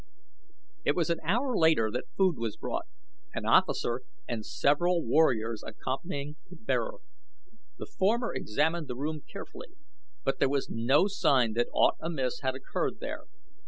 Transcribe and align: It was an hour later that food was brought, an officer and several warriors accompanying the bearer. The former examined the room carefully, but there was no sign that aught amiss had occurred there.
It 0.83 0.95
was 0.95 1.11
an 1.11 1.19
hour 1.23 1.55
later 1.55 1.91
that 1.91 2.09
food 2.17 2.35
was 2.39 2.57
brought, 2.57 2.87
an 3.35 3.45
officer 3.45 4.01
and 4.27 4.43
several 4.43 5.03
warriors 5.05 5.63
accompanying 5.63 6.37
the 6.49 6.55
bearer. 6.55 7.01
The 7.77 7.85
former 7.85 8.33
examined 8.33 8.87
the 8.87 8.95
room 8.95 9.21
carefully, 9.31 9.75
but 10.23 10.39
there 10.39 10.49
was 10.49 10.71
no 10.71 11.05
sign 11.05 11.53
that 11.53 11.67
aught 11.71 11.97
amiss 12.01 12.39
had 12.39 12.55
occurred 12.55 12.99
there. 12.99 13.25